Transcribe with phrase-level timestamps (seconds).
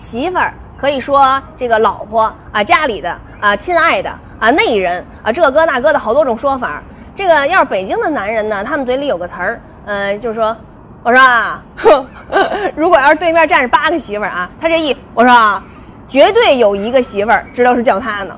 [0.00, 6.82] 媳妇儿可以说这个老婆啊，家里的啊，亲爱的啊，内人啊，这个那个的好多种说法。
[7.14, 10.56] 这个要是北京的男人呢，他们嘴里有个词儿，呃，就是说，
[11.02, 11.62] 我说啊，
[12.74, 15.62] 如果要是对面站着八个媳妇儿啊，他这一我说啊，
[16.08, 18.34] 绝对有一个媳妇儿知道是叫他呢。